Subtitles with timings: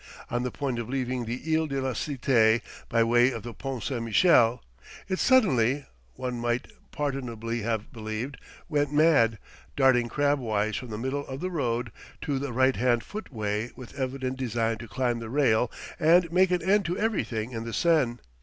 [0.31, 3.83] On the point of leaving the Ile de la Cité by way of the Pont
[3.83, 4.01] St.
[4.01, 4.63] Michel,
[5.07, 5.85] it suddenly
[6.15, 8.37] (one might pardonably have believed)
[8.67, 9.37] went mad,
[9.75, 11.91] darting crabwise from the middle of the road
[12.21, 15.69] to the right hand footway with evident design to climb the rail
[15.99, 18.17] and make an end to everything in the Seine.